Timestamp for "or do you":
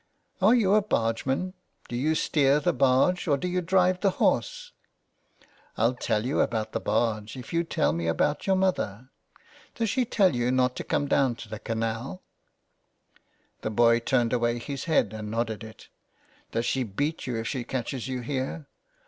3.27-3.61